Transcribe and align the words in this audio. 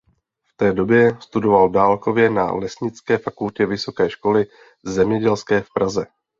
V 0.47 0.55
té 0.57 0.73
době 0.73 1.17
studoval 1.19 1.69
dálkově 1.69 2.29
na 2.29 2.51
Lesnické 2.53 3.17
fakultě 3.17 3.65
Vysoké 3.65 4.09
školy 4.09 4.45
zemědělské 4.85 5.61
v 5.61 5.67
Praze. 5.73 6.05